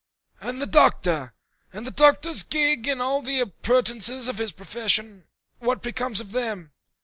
"And 0.39 0.59
the 0.59 0.65
Doctor? 0.65 1.35
And 1.71 1.85
the 1.85 1.91
Doctor's 1.91 2.41
gig 2.41 2.87
and 2.87 3.03
all 3.03 3.21
the 3.21 3.39
appurtenances 3.39 4.27
of 4.27 4.39
his 4.39 4.51
profession 4.51 5.25
what 5.59 5.83
becomes 5.83 6.19
of 6.19 6.31
them?" 6.31 6.71